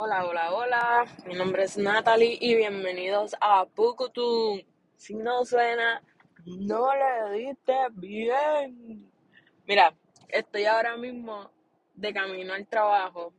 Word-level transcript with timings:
Hola, 0.00 0.24
hola, 0.26 0.54
hola. 0.54 1.04
Mi 1.26 1.34
nombre 1.34 1.64
es 1.64 1.76
Natalie 1.76 2.38
y 2.40 2.54
bienvenidos 2.54 3.34
a 3.40 3.66
Pukutum. 3.66 4.62
Si 4.96 5.16
no 5.16 5.44
suena, 5.44 6.00
no 6.46 6.86
le 6.94 7.36
diste 7.36 7.74
bien. 7.94 9.10
Mira, 9.66 9.92
estoy 10.28 10.66
ahora 10.66 10.96
mismo 10.96 11.50
de 11.96 12.14
camino 12.14 12.54
al 12.54 12.68
trabajo. 12.68 13.32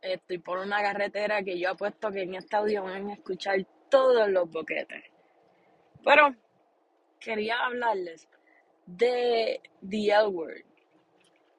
Estoy 0.00 0.38
por 0.38 0.58
una 0.58 0.80
carretera 0.80 1.42
que 1.42 1.58
yo 1.58 1.70
apuesto 1.70 2.12
que 2.12 2.22
en 2.22 2.36
este 2.36 2.54
audio 2.54 2.84
van 2.84 3.08
a 3.10 3.14
escuchar 3.14 3.56
todos 3.90 4.28
los 4.30 4.48
boquetes. 4.48 5.06
Pero 6.04 6.36
quería 7.18 7.66
hablarles 7.66 8.28
de 8.86 9.60
The 9.80 10.06
L 10.06 10.26
Word. 10.28 10.67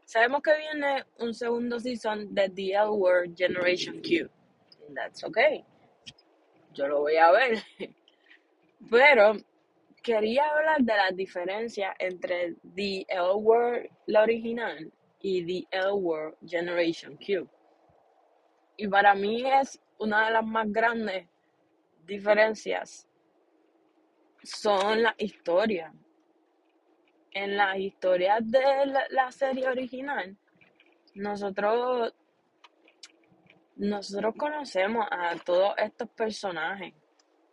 Sabemos 0.10 0.42
que 0.42 0.58
viene 0.58 1.06
un 1.20 1.36
segundo 1.36 1.80
season 1.80 2.34
de 2.34 2.50
The 2.50 2.74
L 2.74 2.90
Word 2.98 3.36
Generation 3.38 4.02
Q. 4.02 4.28
That's 4.96 5.24
okay. 5.24 5.64
Yo 6.74 6.88
lo 6.88 7.02
voy 7.02 7.18
a 7.18 7.30
ver. 7.30 7.60
Pero 8.90 9.34
quería 10.02 10.48
hablar 10.48 10.82
de 10.82 10.96
las 10.96 11.16
diferencias 11.16 11.94
entre 12.00 12.56
The 12.74 13.06
L 13.08 13.36
Word, 13.36 13.88
la 14.08 14.24
original, 14.24 14.92
y 15.22 15.46
The 15.46 15.78
L 15.78 15.92
Word 15.92 16.38
Generation 16.44 17.16
Q. 17.16 17.48
Y 18.78 18.88
para 18.88 19.14
mí 19.14 19.44
es 19.48 19.80
una 20.00 20.26
de 20.26 20.32
las 20.32 20.44
más 20.44 20.72
grandes 20.72 21.28
diferencias 22.08 23.08
son 24.42 25.04
las 25.04 25.14
historias. 25.20 25.94
En 27.32 27.58
las 27.58 27.78
historias 27.78 28.40
de 28.50 28.60
la, 28.88 29.04
la 29.10 29.32
serie 29.32 29.68
original, 29.68 30.36
nosotros, 31.16 32.14
nosotros 33.76 34.36
conocemos 34.38 35.06
a 35.12 35.36
todos 35.46 35.74
estos 35.78 36.10
personajes 36.10 36.94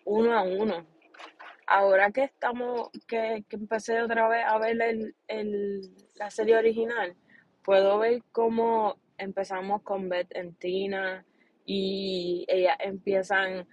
uno 0.05 0.33
a 0.39 0.43
uno. 0.43 0.87
Ahora 1.67 2.11
que 2.13 2.23
estamos, 2.25 2.91
que, 3.09 3.45
que 3.49 3.57
empecé 3.57 4.01
otra 4.01 4.29
vez 4.29 4.45
a 4.47 4.57
ver 4.59 4.81
el, 4.81 5.15
el- 5.27 5.81
la 6.15 6.31
serie 6.31 6.57
original, 6.57 7.15
puedo 7.65 7.99
ver 7.99 8.23
cómo 8.33 8.97
empezamos 9.19 9.83
con 9.83 10.09
Beth 10.09 10.29
en 10.37 10.55
Tina 10.55 11.25
y 11.65 12.45
ellas 12.49 12.77
empiezan 12.79 13.67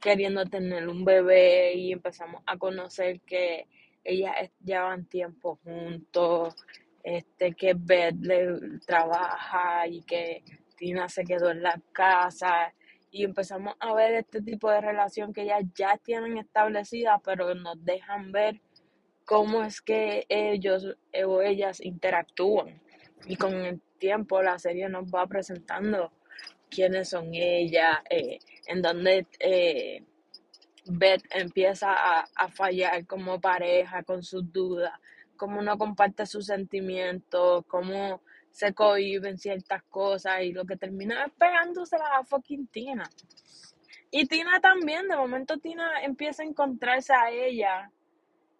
queriendo 0.00 0.44
tener 0.46 0.88
un 0.88 1.04
bebé 1.04 1.74
y 1.74 1.92
empezamos 1.92 2.42
a 2.46 2.56
conocer 2.56 3.20
que 3.22 3.66
ellas 4.04 4.34
llevan 4.62 5.06
tiempo 5.06 5.58
juntos, 5.64 6.54
este, 7.02 7.54
que 7.54 7.74
Beth 7.74 8.16
le 8.20 8.78
trabaja 8.86 9.86
y 9.86 10.02
que 10.02 10.42
Tina 10.76 11.08
se 11.08 11.24
quedó 11.24 11.50
en 11.50 11.62
la 11.62 11.80
casa 11.92 12.72
y 13.12 13.24
empezamos 13.24 13.74
a 13.78 13.92
ver 13.94 14.14
este 14.14 14.40
tipo 14.40 14.70
de 14.70 14.80
relación 14.80 15.32
que 15.34 15.42
ellas 15.42 15.64
ya 15.74 15.98
tienen 15.98 16.38
establecida, 16.38 17.20
pero 17.22 17.54
nos 17.54 17.84
dejan 17.84 18.32
ver 18.32 18.60
cómo 19.26 19.62
es 19.64 19.82
que 19.82 20.24
ellos 20.30 20.96
eh, 21.12 21.24
o 21.24 21.42
ellas 21.42 21.80
interactúan. 21.80 22.80
Y 23.26 23.36
con 23.36 23.54
el 23.54 23.80
tiempo 23.98 24.42
la 24.42 24.58
serie 24.58 24.88
nos 24.88 25.04
va 25.04 25.26
presentando 25.26 26.10
quiénes 26.70 27.10
son 27.10 27.34
ellas, 27.34 27.98
eh, 28.08 28.38
en 28.66 28.80
dónde 28.80 29.26
eh, 29.40 30.02
Beth 30.86 31.22
empieza 31.30 31.92
a, 31.92 32.28
a 32.34 32.48
fallar 32.48 33.06
como 33.06 33.40
pareja 33.40 34.02
con 34.02 34.22
sus 34.22 34.52
dudas, 34.52 34.92
cómo 35.36 35.62
no 35.62 35.78
comparte 35.78 36.26
sus 36.26 36.46
sentimientos, 36.46 37.64
cómo 37.66 38.20
se 38.50 38.74
cohiben 38.74 39.38
ciertas 39.38 39.82
cosas 39.84 40.42
y 40.42 40.52
lo 40.52 40.64
que 40.64 40.76
termina 40.76 41.24
es 41.24 41.32
pegándosela 41.32 42.18
a 42.18 42.24
fucking 42.24 42.66
Tina. 42.66 43.08
Y 44.10 44.26
Tina 44.26 44.60
también, 44.60 45.08
de 45.08 45.16
momento 45.16 45.56
Tina 45.56 46.02
empieza 46.02 46.42
a 46.42 46.46
encontrarse 46.46 47.14
a 47.14 47.30
ella 47.30 47.90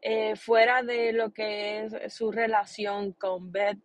eh, 0.01 0.35
fuera 0.35 0.83
de 0.83 1.13
lo 1.13 1.31
que 1.31 1.85
es 1.85 2.15
su 2.15 2.33
relación 2.33 3.13
con 3.13 3.53
Beth 3.53 3.79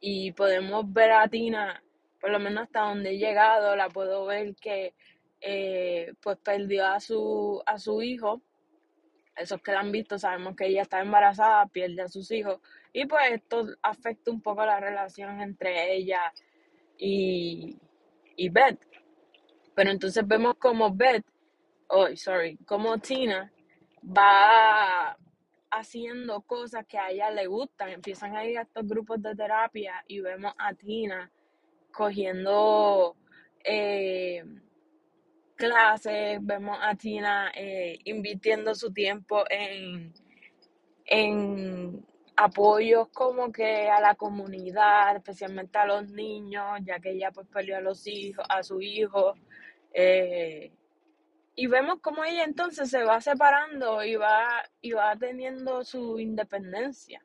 y 0.00 0.32
podemos 0.32 0.92
ver 0.92 1.12
a 1.12 1.28
Tina, 1.28 1.82
por 2.20 2.30
lo 2.30 2.40
menos 2.40 2.64
hasta 2.64 2.80
donde 2.80 3.10
he 3.10 3.18
llegado, 3.18 3.76
la 3.76 3.88
puedo 3.88 4.26
ver 4.26 4.56
que 4.56 4.94
eh, 5.40 6.12
pues 6.22 6.38
perdió 6.38 6.86
a 6.86 7.00
su, 7.00 7.62
a 7.66 7.78
su 7.78 8.02
hijo. 8.02 8.42
Esos 9.36 9.62
que 9.62 9.72
la 9.72 9.80
han 9.80 9.92
visto 9.92 10.18
sabemos 10.18 10.54
que 10.54 10.66
ella 10.66 10.82
está 10.82 11.00
embarazada, 11.00 11.66
pierde 11.66 12.02
a 12.02 12.08
sus 12.08 12.30
hijos. 12.30 12.60
Y 12.92 13.06
pues 13.06 13.22
esto 13.32 13.66
afecta 13.82 14.30
un 14.30 14.42
poco 14.42 14.64
la 14.66 14.80
relación 14.80 15.40
entre 15.40 15.94
ella 15.94 16.20
y, 16.98 17.78
y 18.36 18.48
Beth. 18.48 18.80
Pero 19.74 19.90
entonces 19.90 20.26
vemos 20.26 20.56
como 20.56 20.94
Beth, 20.94 21.24
oh, 21.88 22.08
sorry, 22.16 22.56
como 22.66 22.98
Tina 22.98 23.50
va 24.04 25.16
haciendo 25.70 26.42
cosas 26.42 26.84
que 26.86 26.98
a 26.98 27.10
ella 27.10 27.30
le 27.30 27.46
gustan. 27.46 27.90
Empiezan 27.90 28.36
a 28.36 28.44
ir 28.44 28.58
a 28.58 28.62
estos 28.62 28.86
grupos 28.86 29.22
de 29.22 29.34
terapia 29.34 30.04
y 30.06 30.20
vemos 30.20 30.52
a 30.58 30.74
Tina 30.74 31.30
cogiendo 31.92 33.16
eh, 33.64 34.44
clases, 35.60 36.38
vemos 36.42 36.76
a 36.80 36.94
Tina 36.96 37.52
eh, 37.54 37.98
invirtiendo 38.04 38.74
su 38.74 38.92
tiempo 38.92 39.44
en, 39.50 40.12
en 41.04 42.04
apoyos 42.36 43.08
como 43.12 43.52
que 43.52 43.88
a 43.88 44.00
la 44.00 44.14
comunidad, 44.14 45.14
especialmente 45.16 45.78
a 45.78 45.86
los 45.86 46.08
niños, 46.08 46.80
ya 46.82 46.98
que 47.00 47.10
ella 47.12 47.30
pues 47.30 47.46
perdió 47.48 47.76
a 47.76 47.80
los 47.80 48.06
hijos, 48.06 48.44
a 48.48 48.62
su 48.62 48.80
hijo. 48.80 49.34
eh, 49.92 50.72
y 51.56 51.66
vemos 51.66 51.98
cómo 52.00 52.24
ella 52.24 52.44
entonces 52.44 52.88
se 52.90 53.04
va 53.04 53.20
separando 53.20 54.02
y 54.02 54.16
va, 54.16 54.46
y 54.80 54.92
va 54.92 55.14
teniendo 55.16 55.84
su 55.84 56.18
independencia. 56.18 57.20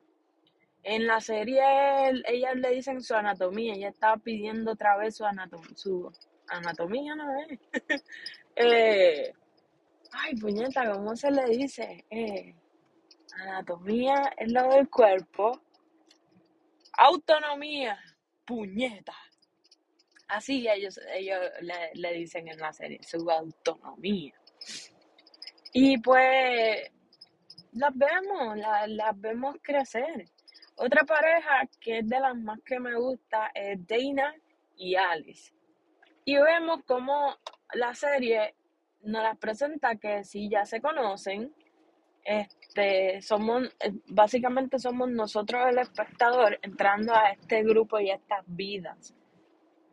En 0.82 1.06
la 1.06 1.20
serie, 1.20 1.62
el- 2.08 2.24
ellas 2.28 2.54
le 2.56 2.70
dicen 2.70 3.00
su 3.02 3.14
anatomía, 3.14 3.74
ella 3.74 3.88
estaba 3.88 4.18
pidiendo 4.18 4.72
otra 4.72 4.96
vez 4.98 5.16
su, 5.16 5.24
anatom- 5.24 5.74
su 5.74 6.12
anatomía, 6.48 7.14
¿no 7.14 7.26
es? 7.40 7.58
Eh, 8.58 9.34
ay, 10.12 10.34
puñeta, 10.36 10.90
¿cómo 10.90 11.14
se 11.14 11.30
le 11.30 11.44
dice? 11.44 12.06
Eh, 12.08 12.54
anatomía 13.34 14.32
es 14.38 14.50
lo 14.50 14.66
del 14.70 14.88
cuerpo. 14.88 15.60
Autonomía, 16.98 17.98
puñeta. 18.46 19.14
Así 20.28 20.66
ellos, 20.68 20.98
ellos 21.14 21.38
le, 21.60 21.90
le 21.94 22.12
dicen 22.14 22.48
en 22.48 22.58
la 22.58 22.72
serie, 22.72 22.98
su 23.02 23.30
autonomía. 23.30 24.32
Y 25.74 25.98
pues 25.98 26.90
las 27.72 27.92
vemos, 27.94 28.56
la- 28.56 28.86
las 28.86 29.20
vemos 29.20 29.56
crecer. 29.62 30.24
Otra 30.76 31.04
pareja 31.04 31.68
que 31.78 31.98
es 31.98 32.08
de 32.08 32.20
las 32.20 32.34
más 32.36 32.58
que 32.64 32.80
me 32.80 32.94
gusta 32.96 33.50
es 33.54 33.86
Dana 33.86 34.34
y 34.76 34.94
Alice. 34.94 35.52
Y 36.28 36.36
vemos 36.36 36.80
cómo 36.86 37.36
la 37.72 37.94
serie 37.94 38.56
nos 39.02 39.22
las 39.22 39.38
presenta 39.38 39.94
que 39.94 40.24
si 40.24 40.50
ya 40.50 40.64
se 40.66 40.80
conocen, 40.80 41.54
este, 42.24 43.22
somos, 43.22 43.68
eh, 43.78 43.92
básicamente 44.08 44.80
somos 44.80 45.08
nosotros 45.08 45.68
el 45.68 45.78
espectador 45.78 46.58
entrando 46.62 47.14
a 47.14 47.30
este 47.30 47.62
grupo 47.62 48.00
y 48.00 48.10
a 48.10 48.16
estas 48.16 48.42
vidas 48.44 49.14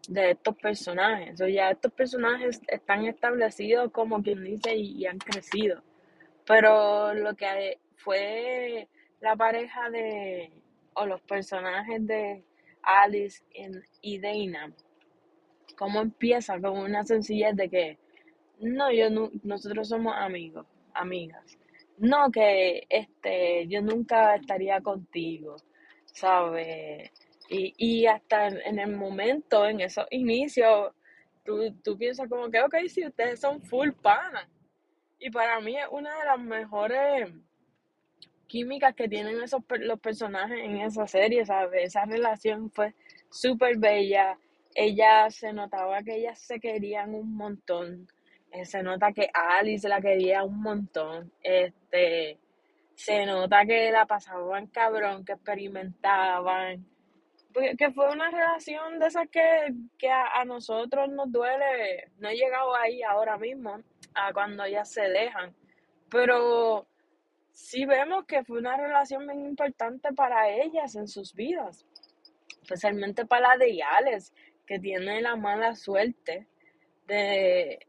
de 0.08 0.32
estos 0.32 0.56
personajes. 0.58 1.40
O 1.40 1.48
ya 1.48 1.70
estos 1.70 1.94
personajes 1.94 2.60
están 2.68 3.06
establecidos 3.06 3.92
como 3.92 4.24
quien 4.24 4.44
dice 4.44 4.76
y, 4.76 5.04
y 5.04 5.06
han 5.06 5.20
crecido. 5.20 5.84
Pero 6.48 7.14
lo 7.14 7.36
que 7.36 7.78
fue 7.96 8.88
la 9.22 9.36
pareja 9.36 9.92
de, 9.92 10.52
o 10.96 11.06
los 11.06 11.22
personajes 11.22 12.08
de 12.08 12.44
Alice 12.82 13.44
y 14.02 14.18
Dana, 14.18 14.74
cómo 15.84 16.00
empieza 16.02 16.62
con 16.62 16.78
una 16.78 17.04
sencillez 17.04 17.58
de 17.58 17.70
que, 17.70 17.98
no, 18.62 18.90
yo 18.90 19.10
nosotros 19.44 19.90
somos 19.90 20.16
amigos, 20.16 20.66
amigas. 20.94 21.58
No 21.98 22.32
que 22.32 22.88
este, 22.88 23.68
yo 23.68 23.82
nunca 23.82 24.36
estaría 24.36 24.80
contigo, 24.80 25.58
¿sabes? 26.06 27.12
Y, 27.50 27.74
y 27.76 28.06
hasta 28.06 28.48
en, 28.48 28.80
el 28.80 28.96
momento, 28.96 29.66
en 29.68 29.82
esos 29.82 30.06
inicios, 30.10 30.94
tú, 31.44 31.74
tú 31.84 31.98
piensas 31.98 32.30
como 32.30 32.50
que, 32.50 32.62
ok, 32.62 32.76
si 32.88 33.06
ustedes 33.06 33.42
son 33.42 33.62
full 33.62 33.90
panas. 33.92 34.48
Y 35.20 35.32
para 35.32 35.60
mí 35.60 35.78
es 35.78 35.88
una 35.92 36.18
de 36.18 36.26
las 36.26 36.40
mejores 36.40 37.30
químicas 38.48 38.96
que 38.96 39.10
tienen 39.10 39.42
esos 39.42 39.62
los 39.82 40.00
personajes 40.00 40.60
en 40.60 40.78
esa 40.78 41.08
serie, 41.08 41.46
¿sabes? 41.46 41.88
Esa 41.88 42.06
relación 42.06 42.72
fue 42.72 42.96
súper 43.30 43.78
bella. 43.78 44.38
Ella 44.76 45.30
se 45.30 45.54
notaba 45.54 46.02
que 46.02 46.16
ellas 46.16 46.40
se 46.40 46.60
querían 46.60 47.14
un 47.14 47.36
montón. 47.36 48.08
Eh, 48.52 48.66
se 48.66 48.84
nota 48.84 49.12
que 49.12 49.30
Alice 49.34 49.88
la 49.88 50.02
quería 50.02 50.44
un 50.44 50.62
montón. 50.62 51.32
Este, 51.42 52.38
se 52.96 53.26
nota 53.26 53.66
que 53.66 53.92
la 53.92 54.06
pasaban 54.06 54.68
cabrón, 54.68 55.26
que 55.26 55.34
experimentaban. 55.34 56.86
Que 57.78 57.92
fue 57.92 58.12
una 58.12 58.32
relación 58.32 58.98
de 58.98 59.08
esas 59.08 59.30
que, 59.30 59.74
que 59.98 60.10
a, 60.10 60.42
a 60.42 60.46
nosotros 60.46 61.10
nos 61.10 61.32
duele. 61.32 62.12
No 62.18 62.30
he 62.30 62.36
llegado 62.36 62.76
ahí 62.76 63.04
ahora 63.04 63.38
mismo, 63.38 63.80
a 64.16 64.34
cuando 64.34 64.64
ellas 64.64 64.92
se 64.92 65.04
dejan. 65.04 65.56
Pero 66.10 66.88
sí 67.52 67.86
vemos 67.86 68.26
que 68.26 68.44
fue 68.44 68.60
una 68.60 68.76
relación 68.76 69.26
bien 69.28 69.46
importante 69.46 70.14
para 70.14 70.50
ellas 70.50 70.96
en 70.96 71.08
sus 71.08 71.34
vidas. 71.34 71.86
Especialmente 72.64 73.26
para 73.26 73.50
la 73.50 73.58
de 73.58 73.84
Alex, 73.84 74.34
que 74.66 74.80
tiene 74.80 75.22
la 75.22 75.36
mala 75.36 75.76
suerte 75.76 76.48
de, 77.08 77.86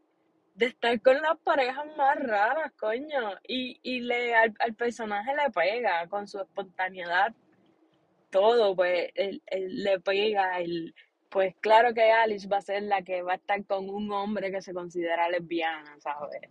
de 0.55 0.65
estar 0.65 1.01
con 1.01 1.21
las 1.21 1.37
parejas 1.39 1.85
más 1.97 2.17
raras, 2.17 2.71
coño. 2.77 3.35
Y, 3.47 3.79
y 3.83 4.01
le, 4.01 4.35
al, 4.35 4.53
al 4.59 4.73
personaje 4.75 5.31
le 5.35 5.51
pega 5.51 6.07
con 6.07 6.27
su 6.27 6.39
espontaneidad 6.39 7.33
todo, 8.29 8.75
pues 8.75 9.11
él, 9.15 9.41
él 9.45 9.83
le 9.83 9.99
pega, 10.01 10.59
el, 10.59 10.93
pues 11.29 11.55
claro 11.61 11.93
que 11.93 12.11
Alice 12.11 12.47
va 12.47 12.57
a 12.57 12.61
ser 12.61 12.83
la 12.83 13.01
que 13.01 13.21
va 13.21 13.33
a 13.33 13.35
estar 13.35 13.63
con 13.65 13.89
un 13.89 14.11
hombre 14.11 14.51
que 14.51 14.61
se 14.61 14.73
considera 14.73 15.29
lesbiana, 15.29 15.97
¿sabes? 15.99 16.41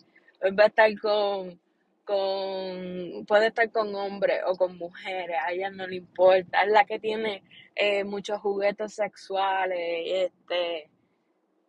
Va 0.58 0.64
a 0.64 0.66
estar 0.68 0.98
con, 0.98 1.60
con, 2.04 3.24
puede 3.26 3.48
estar 3.48 3.70
con 3.70 3.94
hombres 3.94 4.40
o 4.46 4.56
con 4.56 4.76
mujeres, 4.78 5.36
a 5.44 5.52
ella 5.52 5.70
no 5.70 5.86
le 5.86 5.96
importa, 5.96 6.62
es 6.62 6.70
la 6.70 6.84
que 6.84 6.98
tiene 6.98 7.42
eh, 7.74 8.04
muchos 8.04 8.40
juguetes 8.40 8.94
sexuales, 8.94 9.78
este, 10.30 10.90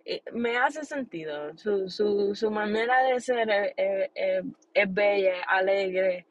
eh, 0.06 0.22
me 0.34 0.58
hace 0.58 0.84
sentido, 0.86 1.58
su, 1.58 1.90
su, 1.90 2.36
su 2.36 2.52
manera 2.52 3.04
de 3.04 3.20
ser 3.20 3.50
eh, 3.50 3.74
eh, 3.78 4.12
eh, 4.16 4.42
es 4.74 4.94
bella, 4.94 5.42
alegre 5.48 6.26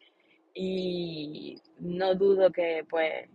y 0.55 1.61
no 1.81 2.15
dudo 2.15 2.53
que 2.53 2.87
pues 2.89 3.29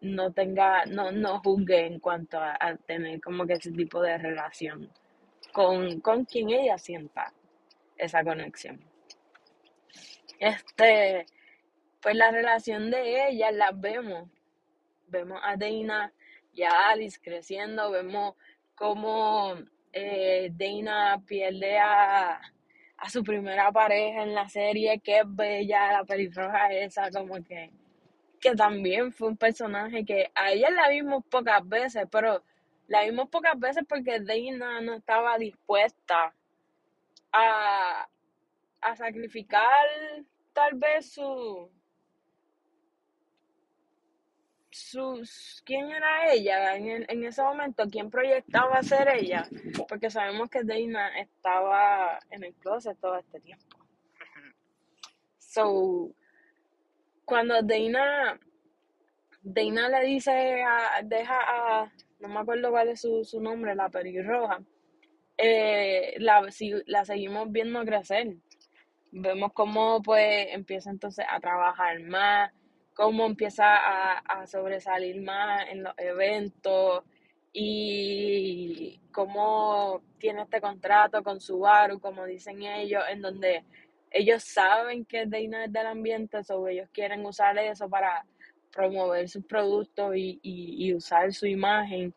no 0.00 0.32
tenga, 0.32 0.84
no, 0.86 1.12
no 1.12 1.40
juzgue 1.40 1.86
en 1.86 2.00
cuanto 2.00 2.38
a, 2.38 2.56
a 2.58 2.76
tener 2.76 3.20
como 3.20 3.46
que 3.46 3.52
ese 3.54 3.70
tipo 3.70 4.02
de 4.02 4.18
relación 4.18 4.90
con, 5.52 6.00
con 6.00 6.24
quien 6.24 6.50
ella 6.50 6.78
sienta 6.78 7.32
esa 7.96 8.24
conexión. 8.24 8.91
Este, 10.42 11.24
pues 12.00 12.16
la 12.16 12.32
relación 12.32 12.90
de 12.90 13.28
ellas 13.28 13.54
las 13.54 13.80
vemos. 13.80 14.28
Vemos 15.06 15.40
a 15.40 15.56
Dana 15.56 16.12
y 16.52 16.64
a 16.64 16.88
Alice 16.90 17.20
creciendo, 17.22 17.92
vemos 17.92 18.34
cómo 18.74 19.54
eh, 19.92 20.50
Dana 20.52 21.22
pierde 21.24 21.78
a, 21.78 22.40
a 22.96 23.10
su 23.10 23.22
primera 23.22 23.70
pareja 23.70 24.24
en 24.24 24.34
la 24.34 24.48
serie, 24.48 24.98
que 24.98 25.18
es 25.20 25.24
bella, 25.26 25.92
la 25.92 26.04
pelirroja 26.04 26.72
esa, 26.72 27.08
como 27.12 27.34
que 27.44 27.70
que 28.40 28.56
también 28.56 29.12
fue 29.12 29.28
un 29.28 29.36
personaje 29.36 30.04
que 30.04 30.32
a 30.34 30.50
ella 30.50 30.70
la 30.70 30.88
vimos 30.88 31.24
pocas 31.30 31.68
veces, 31.68 32.08
pero 32.10 32.42
la 32.88 33.04
vimos 33.04 33.28
pocas 33.28 33.56
veces 33.60 33.84
porque 33.88 34.18
Dana 34.18 34.80
no 34.80 34.94
estaba 34.94 35.38
dispuesta 35.38 36.34
a, 37.30 38.08
a 38.80 38.96
sacrificar 38.96 39.86
tal 40.52 40.74
vez 40.74 41.12
su, 41.12 41.70
sus, 44.70 45.62
quién 45.66 45.90
era 45.90 46.32
ella 46.32 46.76
en, 46.76 47.04
en 47.08 47.24
ese 47.24 47.42
momento, 47.42 47.84
quién 47.90 48.10
proyectaba 48.10 48.82
ser 48.82 49.08
ella, 49.08 49.46
porque 49.88 50.10
sabemos 50.10 50.48
que 50.50 50.64
Dana 50.64 51.18
estaba 51.20 52.18
en 52.30 52.44
el 52.44 52.54
closet 52.54 52.98
todo 52.98 53.18
este 53.18 53.40
tiempo. 53.40 53.76
So, 55.38 56.14
cuando 57.24 57.60
Dana 57.62 58.38
Dana 59.42 59.88
le 59.88 60.04
dice 60.06 60.62
a, 60.62 61.02
deja 61.02 61.36
a, 61.36 61.92
no 62.20 62.28
me 62.28 62.40
acuerdo 62.40 62.70
cuál 62.70 62.88
es 62.88 63.00
su, 63.00 63.24
su 63.24 63.40
nombre, 63.40 63.74
la 63.74 63.88
pelirroja, 63.88 64.60
eh, 65.36 66.14
la, 66.18 66.50
si- 66.50 66.82
la 66.86 67.04
seguimos 67.04 67.50
viendo 67.52 67.84
crecer. 67.84 68.36
Vemos 69.12 69.52
cómo 69.52 70.02
pues 70.02 70.48
empieza 70.50 70.90
entonces 70.90 71.24
a 71.28 71.38
trabajar 71.38 72.00
más, 72.00 72.50
cómo 72.94 73.26
empieza 73.26 73.76
a, 73.76 74.18
a 74.18 74.46
sobresalir 74.46 75.20
más 75.22 75.68
en 75.70 75.84
los 75.84 75.94
eventos 75.98 77.04
y 77.52 78.98
cómo 79.12 80.00
tiene 80.18 80.42
este 80.42 80.60
contrato 80.60 81.22
con 81.22 81.40
Subaru, 81.40 82.00
como 82.00 82.24
dicen 82.24 82.62
ellos, 82.62 83.04
en 83.10 83.20
donde 83.20 83.64
ellos 84.10 84.42
saben 84.44 85.04
que 85.04 85.22
es 85.22 85.30
del 85.30 85.86
ambiente, 85.86 86.42
so 86.44 86.66
ellos 86.66 86.88
quieren 86.92 87.24
usar 87.24 87.56
eso 87.58 87.88
para 87.88 88.24
promover 88.72 89.28
sus 89.28 89.44
productos 89.44 90.16
y, 90.16 90.40
y, 90.42 90.86
y 90.86 90.94
usar 90.94 91.32
su 91.32 91.46
imagen. 91.46 92.14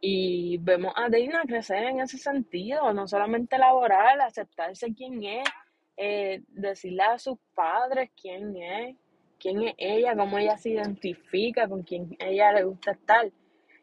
Y 0.00 0.58
vemos 0.58 0.92
a 0.96 1.08
Dana 1.08 1.42
crecer 1.46 1.82
en 1.84 2.00
ese 2.00 2.18
sentido, 2.18 2.92
no 2.92 3.08
solamente 3.08 3.58
laboral, 3.58 4.20
aceptarse 4.20 4.94
quién 4.94 5.24
es, 5.24 5.48
eh, 6.00 6.42
decirle 6.46 7.02
a 7.02 7.18
sus 7.18 7.38
padres 7.56 8.10
quién 8.20 8.56
es, 8.56 8.96
quién 9.40 9.62
es 9.62 9.74
ella, 9.78 10.14
cómo 10.14 10.38
ella 10.38 10.56
se 10.56 10.70
identifica, 10.70 11.68
con 11.68 11.82
quién 11.82 12.16
ella 12.20 12.52
le 12.52 12.62
gusta 12.62 12.92
estar. 12.92 13.28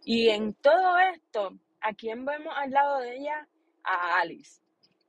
Y 0.05 0.29
en 0.29 0.53
todo 0.53 0.97
esto, 0.97 1.59
¿a 1.81 1.93
quién 1.93 2.23
vemos 2.23 2.53
al 2.55 2.71
lado 2.71 2.99
de 3.01 3.17
ella? 3.17 3.47
A 3.83 4.21
Alice. 4.21 4.61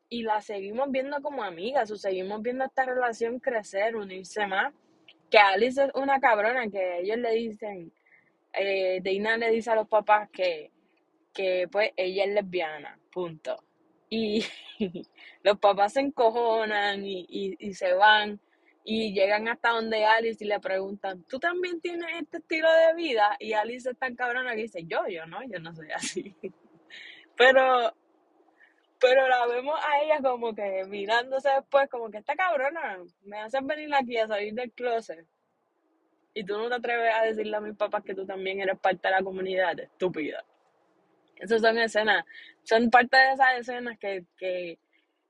Y 0.09 0.23
la 0.23 0.41
seguimos 0.41 0.91
viendo 0.91 1.23
como 1.23 1.45
amigas, 1.45 1.91
o 1.93 1.97
seguimos 1.97 2.43
viendo 2.43 2.65
esta 2.65 2.85
relación 2.85 3.39
crecer, 3.39 3.95
unirse 3.95 4.45
más. 4.47 4.75
Que 5.31 5.39
Alice 5.39 5.85
es 5.85 5.91
una 5.95 6.19
cabrona, 6.19 6.69
que 6.69 7.01
ellos 7.03 7.19
le 7.19 7.31
dicen, 7.35 7.93
eh, 8.53 9.01
Dana 9.01 9.37
le 9.37 9.51
dice 9.53 9.71
a 9.71 9.77
los 9.77 9.87
papás 9.87 10.29
que, 10.31 10.73
que 11.33 11.69
pues 11.71 11.93
ella 11.97 12.25
es 12.25 12.35
lesbiana, 12.35 12.99
punto. 13.13 13.66
Y 14.09 14.45
los 15.43 15.59
papás 15.59 15.95
se 15.95 16.01
encojonan 16.01 17.05
y, 17.05 17.27
y, 17.29 17.57
y 17.59 17.75
se 17.75 17.93
van 17.95 18.41
y 18.89 19.13
llegan 19.13 19.49
hasta 19.49 19.71
donde 19.71 20.05
Alice 20.05 20.43
y 20.45 20.47
le 20.47 20.61
preguntan, 20.61 21.25
¿tú 21.25 21.41
también 21.41 21.81
tienes 21.81 22.09
este 22.21 22.39
estilo 22.39 22.69
de 22.71 22.95
vida? 22.95 23.37
Y 23.41 23.53
Alice 23.53 23.91
es 23.91 23.99
tan 23.99 24.15
cabrona 24.15 24.55
que 24.55 24.63
dice, 24.63 24.85
yo, 24.87 25.09
yo 25.09 25.27
no, 25.27 25.43
yo 25.43 25.59
no 25.59 25.75
soy 25.75 25.91
así. 25.91 26.35
Pero, 27.37 27.93
pero 28.99 29.29
la 29.29 29.47
vemos 29.47 29.79
a 29.79 30.03
ella 30.03 30.23
como 30.23 30.55
que 30.55 30.85
mirándose 30.89 31.51
después, 31.51 31.87
como 31.91 32.11
que 32.11 32.17
esta 32.17 32.35
cabrona, 32.35 32.97
me 33.25 33.41
haces 33.41 33.61
venir 33.63 33.95
aquí 33.95 34.17
a 34.17 34.27
salir 34.27 34.55
del 34.55 34.73
closet. 34.73 35.27
Y 36.33 36.45
tú 36.45 36.57
no 36.57 36.71
te 36.71 36.77
atreves 36.77 37.13
a 37.15 37.25
decirle 37.25 37.55
a 37.55 37.61
mis 37.61 37.77
papás 37.77 38.03
que 38.05 38.15
tú 38.15 38.25
también 38.25 38.63
eres 38.63 38.79
parte 38.79 39.09
de 39.09 39.11
la 39.11 39.23
comunidad, 39.23 39.79
estúpida. 39.79 40.43
Esas 41.37 41.61
son 41.61 41.79
escenas, 41.79 42.25
son 42.63 42.91
parte 42.91 43.17
de 43.17 43.33
esas 43.33 43.59
escenas 43.61 43.99
que, 43.99 44.25
que, 44.37 44.79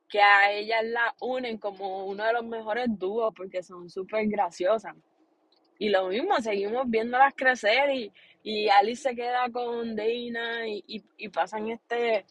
que 0.09 0.21
a 0.21 0.52
ellas 0.52 0.85
la 0.85 1.14
unen 1.21 1.59
como 1.59 2.07
uno 2.07 2.25
de 2.25 2.33
los 2.33 2.45
mejores 2.45 2.87
dúos 2.90 3.35
porque 3.35 3.62
son 3.62 3.90
súper 3.90 4.26
graciosas. 4.28 4.95
Y 5.78 5.90
lo 5.90 6.09
mismo, 6.09 6.40
seguimos 6.40 6.88
viéndolas 6.88 7.35
crecer 7.37 7.90
y, 7.90 8.12
y 8.42 8.69
Alice 8.69 9.02
se 9.02 9.14
queda 9.14 9.50
con 9.50 9.95
Dana 9.95 10.66
y, 10.66 10.83
y, 11.19 11.28
pasan 11.28 11.69
este, 11.69 12.25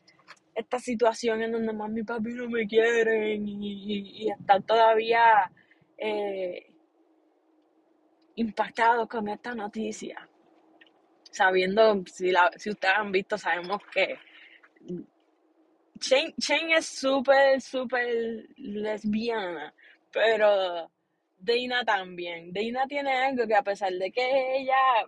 esta 0.55 0.79
situación 0.79 1.43
en 1.43 1.51
donde 1.51 1.73
mami 1.73 2.01
y 2.01 2.03
papi 2.03 2.33
no 2.33 2.49
me 2.49 2.65
quieren 2.67 3.47
y, 3.47 3.51
y, 3.51 4.23
y 4.23 4.31
están 4.31 4.63
todavía 4.63 5.51
eh, 5.97 6.71
impactados 8.35 9.07
con 9.07 9.27
esta 9.29 9.53
noticia. 9.53 10.27
Sabiendo, 11.35 12.03
si, 12.05 12.31
la, 12.31 12.49
si 12.57 12.69
ustedes 12.71 12.95
han 12.97 13.11
visto, 13.11 13.37
sabemos 13.37 13.81
que 13.93 14.17
Shane 15.99 16.75
es 16.77 16.85
súper, 16.85 17.61
súper 17.61 18.47
lesbiana, 18.57 19.73
pero 20.11 20.89
Dana 21.37 21.83
también. 21.85 22.51
Dana 22.53 22.85
tiene 22.87 23.11
algo 23.13 23.47
que 23.47 23.55
a 23.55 23.63
pesar 23.63 23.93
de 23.93 24.11
que 24.11 24.57
ella, 24.59 25.05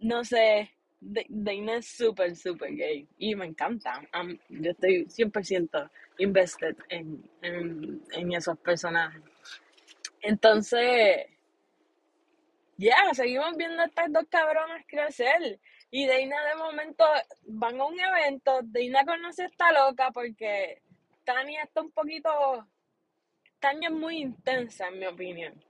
no 0.00 0.24
sé, 0.24 0.70
D- 1.00 1.26
Dana 1.28 1.76
es 1.76 1.86
súper, 1.86 2.36
súper 2.36 2.74
gay 2.74 3.06
y 3.18 3.34
me 3.34 3.46
encanta. 3.46 4.00
Am- 4.12 4.38
yo 4.48 4.70
estoy 4.72 5.06
100% 5.08 5.90
invested 6.18 6.76
en, 6.88 7.22
en, 7.42 8.02
en 8.12 8.32
esos 8.32 8.58
personajes. 8.58 9.22
Entonces, 10.22 11.26
ya, 12.80 12.96
seguimos 13.12 13.56
viendo 13.56 13.82
a 13.82 13.86
estas 13.86 14.10
dos 14.10 14.24
cabronas 14.30 14.84
crecer. 14.86 15.60
Y 15.90 16.06
Dana 16.06 16.44
de 16.46 16.56
momento 16.56 17.04
van 17.46 17.78
a 17.80 17.84
un 17.84 17.98
evento, 18.00 18.60
Dana 18.62 19.04
conoce 19.04 19.42
a 19.42 19.46
esta 19.46 19.72
loca 19.72 20.10
porque 20.12 20.82
Tania 21.24 21.64
está 21.64 21.82
un 21.82 21.90
poquito, 21.90 22.30
Tania 23.58 23.88
es 23.88 23.94
muy 23.94 24.18
intensa 24.18 24.88
en 24.88 24.98
mi 24.98 25.06
opinión. 25.06 25.62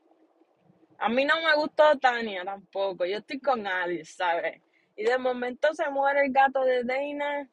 A 0.99 1.09
mí 1.09 1.25
no 1.25 1.35
me 1.41 1.55
gustó 1.57 1.99
Tania 1.99 2.45
tampoco, 2.45 3.07
yo 3.07 3.19
estoy 3.19 3.41
con 3.41 3.67
Alice, 3.67 4.13
¿sabes? 4.13 4.61
Y 4.95 5.05
de 5.05 5.19
momento 5.19 5.73
se 5.73 5.89
muere 5.91 6.27
el 6.27 6.33
gato 6.33 6.63
de 6.63 6.85
Dana, 6.85 7.49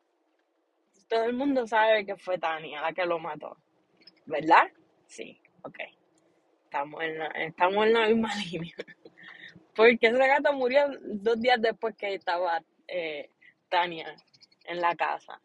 todo 1.08 1.24
el 1.24 1.34
mundo 1.34 1.66
sabe 1.66 2.06
que 2.06 2.18
fue 2.18 2.38
Tania 2.38 2.82
la 2.82 2.94
que 2.94 3.06
lo 3.06 3.18
mató, 3.18 3.58
¿verdad? 4.26 4.70
Sí, 5.08 5.42
ok, 5.64 5.80
estamos 6.66 7.02
en 7.02 7.18
la, 7.18 7.28
estamos 7.28 7.88
en 7.88 7.94
la 7.94 8.08
misma 8.08 8.30
línea. 8.52 8.76
Porque 9.78 10.08
ese 10.08 10.18
gato 10.18 10.52
murió 10.54 10.90
dos 11.04 11.40
días 11.40 11.62
después 11.62 11.96
que 11.96 12.16
estaba 12.16 12.64
eh, 12.88 13.30
Tania 13.70 14.16
en 14.66 14.82
la 14.82 14.96
casa. 14.96 15.40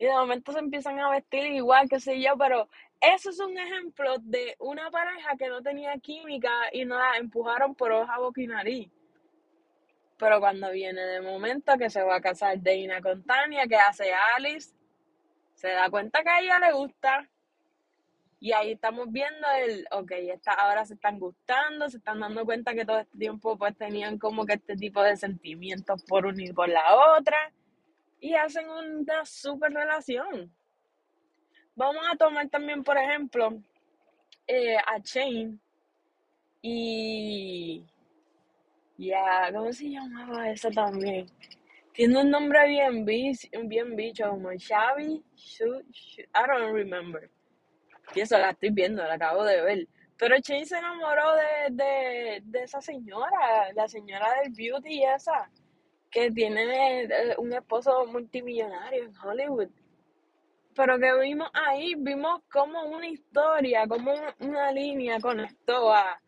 Y 0.00 0.06
de 0.06 0.10
momento 0.10 0.52
se 0.52 0.58
empiezan 0.58 0.98
a 0.98 1.10
vestir 1.10 1.46
igual, 1.46 1.88
que 1.88 2.00
sé 2.00 2.20
yo, 2.20 2.36
pero 2.36 2.68
eso 3.00 3.30
es 3.30 3.38
un 3.38 3.56
ejemplo 3.56 4.16
de 4.18 4.56
una 4.58 4.90
pareja 4.90 5.36
que 5.38 5.48
no 5.48 5.62
tenía 5.62 5.96
química 5.98 6.50
y 6.72 6.84
no 6.84 6.98
la 6.98 7.16
empujaron 7.18 7.76
por 7.76 7.92
hoja, 7.92 8.18
boca 8.18 8.42
y 8.42 8.48
nariz. 8.48 8.90
Pero 10.18 10.40
cuando 10.40 10.72
viene 10.72 11.00
de 11.00 11.20
momento 11.20 11.78
que 11.78 11.88
se 11.88 12.02
va 12.02 12.16
a 12.16 12.20
casar 12.20 12.60
Dana 12.60 13.00
con 13.00 13.22
Tania, 13.22 13.68
que 13.68 13.76
hace 13.76 14.12
Alice, 14.36 14.74
se 15.54 15.68
da 15.68 15.88
cuenta 15.88 16.24
que 16.24 16.30
a 16.30 16.40
ella 16.40 16.58
le 16.58 16.72
gusta. 16.72 17.28
Y 18.42 18.50
ahí 18.50 18.72
estamos 18.72 19.06
viendo 19.12 19.46
el, 19.64 19.86
ok, 19.92 20.10
esta, 20.34 20.54
ahora 20.54 20.84
se 20.84 20.94
están 20.94 21.20
gustando, 21.20 21.88
se 21.88 21.98
están 21.98 22.18
dando 22.18 22.44
cuenta 22.44 22.74
que 22.74 22.84
todo 22.84 22.98
este 22.98 23.16
tiempo 23.16 23.56
pues 23.56 23.76
tenían 23.76 24.18
como 24.18 24.44
que 24.44 24.54
este 24.54 24.74
tipo 24.74 25.00
de 25.00 25.16
sentimientos 25.16 26.02
por 26.02 26.26
unir 26.26 26.50
y 26.50 26.52
por 26.52 26.68
la 26.68 26.82
otra. 27.16 27.52
Y 28.18 28.34
hacen 28.34 28.68
una 28.68 29.24
super 29.24 29.72
relación. 29.72 30.52
Vamos 31.76 32.02
a 32.12 32.16
tomar 32.16 32.48
también, 32.48 32.82
por 32.82 32.98
ejemplo, 32.98 33.62
eh, 34.48 34.76
a 34.76 34.98
Shane 34.98 35.56
y... 36.60 37.84
Ya, 38.98 39.52
¿cómo 39.52 39.72
se 39.72 39.88
llamaba 39.88 40.50
esa 40.50 40.68
también? 40.72 41.26
Tiene 41.92 42.20
un 42.20 42.30
nombre 42.30 42.66
bien, 42.66 43.04
bien 43.04 43.94
bicho, 43.94 44.28
como 44.30 44.48
Xavi, 44.48 45.22
I 45.60 46.46
don't 46.48 46.74
remember. 46.74 47.30
Y 48.14 48.20
eso 48.20 48.38
la 48.38 48.50
estoy 48.50 48.70
viendo, 48.70 49.02
la 49.04 49.14
acabo 49.14 49.44
de 49.44 49.62
ver. 49.62 49.88
Pero 50.18 50.36
Shane 50.38 50.66
se 50.66 50.78
enamoró 50.78 51.34
de, 51.70 52.40
de, 52.44 52.62
esa 52.62 52.80
señora, 52.80 53.72
la 53.74 53.88
señora 53.88 54.28
del 54.40 54.52
beauty 54.52 55.02
esa, 55.04 55.50
que 56.10 56.30
tiene 56.30 57.04
eh, 57.04 57.34
un 57.38 57.52
esposo 57.52 58.06
multimillonario 58.06 59.04
en 59.04 59.16
Hollywood. 59.16 59.70
Pero 60.74 60.98
que 60.98 61.18
vimos 61.20 61.50
ahí, 61.52 61.94
vimos 61.96 62.42
como 62.50 62.84
una 62.84 63.08
historia, 63.08 63.86
como 63.86 64.14
una 64.38 64.70
línea 64.70 65.20
conectó 65.20 65.92
a, 65.92 66.20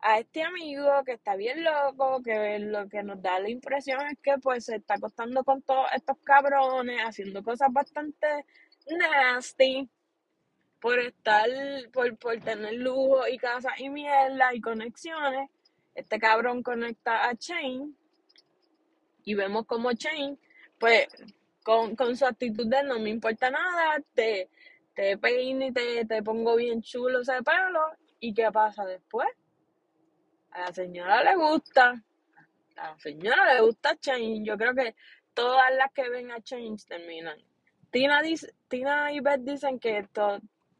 a 0.00 0.18
este 0.18 0.42
amigo 0.42 1.04
que 1.04 1.12
está 1.12 1.36
bien 1.36 1.62
loco, 1.64 2.20
que 2.22 2.58
lo 2.58 2.88
que 2.88 3.02
nos 3.02 3.22
da 3.22 3.38
la 3.38 3.50
impresión 3.50 4.00
es 4.06 4.18
que 4.22 4.38
pues 4.42 4.64
se 4.64 4.76
está 4.76 4.94
acostando 4.94 5.44
con 5.44 5.62
todos 5.62 5.86
estos 5.94 6.18
cabrones, 6.24 7.00
haciendo 7.02 7.42
cosas 7.42 7.68
bastante 7.72 8.44
nasty 8.90 9.88
por 10.80 10.98
estar, 10.98 11.48
por, 11.92 12.16
por 12.18 12.38
tener 12.40 12.74
lujo 12.74 13.26
y 13.28 13.38
casa 13.38 13.70
y 13.78 13.88
mierda 13.90 14.54
y 14.54 14.60
conexiones. 14.60 15.50
Este 15.94 16.18
cabrón 16.18 16.62
conecta 16.62 17.28
a 17.28 17.34
Chain 17.34 17.96
y 19.24 19.34
vemos 19.34 19.66
como 19.66 19.92
Chain, 19.92 20.38
pues 20.78 21.08
con, 21.64 21.96
con 21.96 22.16
su 22.16 22.24
actitud 22.24 22.66
de 22.66 22.82
no 22.84 22.98
me 22.98 23.10
importa 23.10 23.50
nada, 23.50 24.02
te, 24.14 24.48
te 24.94 25.18
peino 25.18 25.66
y 25.66 25.72
te, 25.72 26.04
te 26.04 26.22
pongo 26.22 26.56
bien 26.56 26.82
chulo 26.82 27.20
ese 27.20 27.42
pelo. 27.42 27.80
¿Y 28.20 28.32
qué 28.32 28.50
pasa 28.50 28.84
después? 28.84 29.28
A 30.52 30.60
la 30.60 30.72
señora 30.72 31.22
le 31.22 31.36
gusta. 31.36 32.02
A 32.76 32.90
la 32.90 32.98
señora 32.98 33.54
le 33.54 33.60
gusta 33.60 33.96
Change. 33.96 34.44
Yo 34.44 34.56
creo 34.56 34.74
que 34.74 34.94
todas 35.34 35.74
las 35.76 35.92
que 35.92 36.08
ven 36.08 36.30
a 36.30 36.40
Change 36.40 36.84
terminan. 36.86 37.38
Tina, 37.90 38.22
dice, 38.22 38.54
Tina 38.68 39.12
y 39.12 39.20
Beth 39.20 39.40
dicen 39.40 39.78
que, 39.78 40.06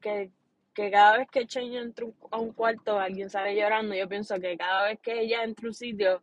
que, 0.00 0.30
que 0.74 0.90
cada 0.90 1.18
vez 1.18 1.28
que 1.30 1.46
Change 1.46 1.78
entra 1.78 2.06
a 2.30 2.38
un 2.38 2.52
cuarto 2.52 2.98
alguien 2.98 3.30
sale 3.30 3.54
llorando. 3.54 3.94
Yo 3.94 4.08
pienso 4.08 4.38
que 4.40 4.56
cada 4.56 4.84
vez 4.84 4.98
que 5.00 5.20
ella 5.20 5.44
entra 5.44 5.66
a 5.66 5.68
un 5.68 5.74
sitio 5.74 6.22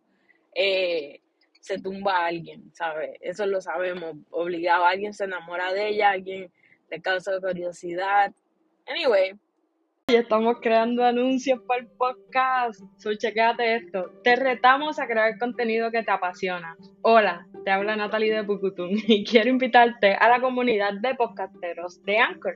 eh, 0.53 1.21
se 1.59 1.79
tumba 1.79 2.17
a 2.17 2.25
alguien, 2.27 2.71
¿sabes? 2.73 3.11
Eso 3.21 3.45
lo 3.45 3.61
sabemos. 3.61 4.15
Obligado, 4.29 4.85
alguien 4.85 5.13
se 5.13 5.25
enamora 5.25 5.73
de 5.73 5.89
ella, 5.89 6.11
alguien 6.11 6.51
le 6.89 7.01
causa 7.01 7.39
curiosidad. 7.39 8.31
Anyway, 8.87 9.37
y 10.07 10.17
estamos 10.17 10.57
creando 10.61 11.03
anuncios 11.03 11.59
para 11.67 11.81
el 11.81 11.87
podcast. 11.87 12.79
So, 12.97 13.15
chequéate 13.15 13.77
esto. 13.77 14.11
Te 14.23 14.35
retamos 14.35 14.99
a 14.99 15.07
crear 15.07 15.35
contenido 15.39 15.89
que 15.89 16.03
te 16.03 16.11
apasiona. 16.11 16.77
Hola, 17.01 17.47
te 17.63 17.71
habla 17.71 17.95
Natalie 17.95 18.31
de 18.31 18.43
Pucutun 18.43 18.91
y 19.07 19.25
quiero 19.25 19.49
invitarte 19.49 20.13
a 20.13 20.29
la 20.29 20.39
comunidad 20.39 20.93
de 21.01 21.15
podcasteros 21.15 22.03
de 22.03 22.19
Anchor. 22.19 22.55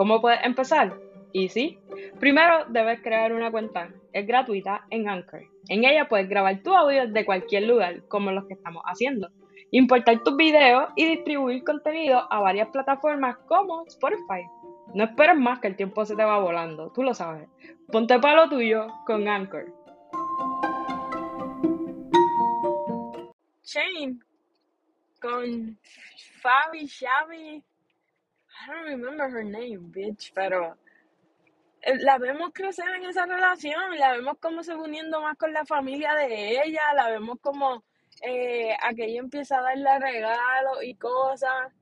¿Cómo 0.00 0.22
puedes 0.22 0.42
empezar? 0.46 0.98
Y 1.30 1.50
sí, 1.50 1.78
primero 2.18 2.64
debes 2.70 3.02
crear 3.02 3.34
una 3.34 3.50
cuenta. 3.50 3.90
Es 4.14 4.26
gratuita 4.26 4.86
en 4.88 5.10
Anchor. 5.10 5.42
En 5.68 5.84
ella 5.84 6.08
puedes 6.08 6.26
grabar 6.26 6.62
tu 6.62 6.74
audio 6.74 7.06
de 7.06 7.22
cualquier 7.26 7.64
lugar, 7.64 8.08
como 8.08 8.32
los 8.32 8.46
que 8.46 8.54
estamos 8.54 8.82
haciendo. 8.86 9.28
Importar 9.72 10.22
tus 10.22 10.38
videos 10.38 10.88
y 10.96 11.04
distribuir 11.04 11.62
contenido 11.64 12.26
a 12.32 12.40
varias 12.40 12.68
plataformas 12.68 13.36
como 13.46 13.84
Spotify. 13.88 14.42
No 14.94 15.04
esperes 15.04 15.36
más 15.36 15.60
que 15.60 15.68
el 15.68 15.76
tiempo 15.76 16.06
se 16.06 16.16
te 16.16 16.24
va 16.24 16.38
volando, 16.38 16.90
tú 16.92 17.02
lo 17.02 17.12
sabes. 17.12 17.46
Ponte 17.92 18.18
palo 18.20 18.48
tuyo 18.48 18.86
con 19.04 19.28
Anchor. 19.28 19.66
Shane 23.62 24.18
con 25.20 25.78
Fabi, 26.40 26.88
Xavi, 26.88 27.62
I 28.62 28.66
don't 28.66 28.84
remember 28.84 29.28
her 29.28 29.44
name, 29.44 29.90
bitch, 29.90 30.32
pero 30.34 30.76
eh, 31.80 31.96
la 32.00 32.18
vemos 32.18 32.50
crecer 32.52 32.88
en 32.94 33.04
esa 33.06 33.24
relación, 33.24 33.98
la 33.98 34.12
vemos 34.12 34.36
como 34.38 34.62
se 34.62 34.74
uniendo 34.74 35.22
más 35.22 35.36
con 35.38 35.52
la 35.52 35.64
familia 35.64 36.14
de 36.14 36.62
ella, 36.62 36.82
la 36.94 37.08
vemos 37.08 37.38
como 37.40 37.82
eh, 38.22 38.76
a 38.82 38.92
que 38.92 39.06
ella 39.06 39.20
empieza 39.20 39.58
a 39.58 39.62
darle 39.62 39.98
regalos 39.98 40.82
y 40.82 40.94
cosas. 40.94 41.72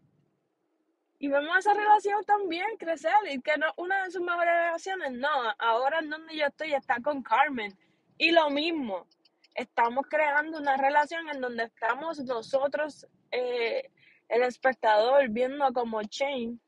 Y 1.18 1.26
vemos 1.26 1.58
esa 1.58 1.74
relación 1.74 2.24
también 2.24 2.76
crecer 2.78 3.12
y 3.28 3.40
que 3.40 3.56
no 3.58 3.66
una 3.76 4.04
de 4.04 4.12
sus 4.12 4.20
mejores 4.20 4.54
relaciones, 4.54 5.12
no, 5.12 5.28
ahora 5.58 5.98
en 5.98 6.10
donde 6.10 6.36
yo 6.36 6.46
estoy 6.46 6.74
está 6.74 7.00
con 7.02 7.24
Carmen. 7.24 7.76
Y 8.18 8.30
lo 8.30 8.50
mismo, 8.50 9.08
estamos 9.56 10.06
creando 10.08 10.58
una 10.58 10.76
relación 10.76 11.28
en 11.28 11.40
donde 11.40 11.64
estamos 11.64 12.20
nosotros, 12.20 13.04
eh, 13.32 13.90
el 14.28 14.42
espectador, 14.42 15.28
viendo 15.30 15.72
como 15.72 16.02
Chain, 16.04 16.60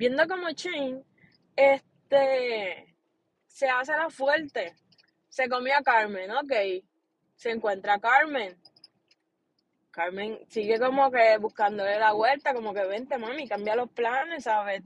viendo 0.00 0.26
como 0.26 0.50
Chain, 0.52 1.04
este, 1.54 2.96
se 3.46 3.68
hace 3.68 3.92
la 3.92 4.08
fuerte. 4.08 4.74
Se 5.28 5.46
comió 5.46 5.76
a 5.76 5.82
Carmen, 5.82 6.30
ok. 6.30 6.52
Se 7.36 7.50
encuentra 7.50 7.94
a 7.94 8.00
Carmen 8.00 8.56
Carmen 9.90 10.38
sigue 10.48 10.78
como 10.78 11.10
que 11.10 11.36
buscándole 11.38 11.98
la 11.98 12.12
vuelta, 12.12 12.54
como 12.54 12.72
que 12.72 12.86
vente, 12.86 13.18
mami, 13.18 13.46
cambia 13.46 13.76
los 13.76 13.90
planes, 13.90 14.44
¿sabes? 14.44 14.82